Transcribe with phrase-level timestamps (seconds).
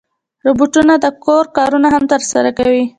[0.45, 2.83] روبوټونه د کور کارونه هم ترسره کوي.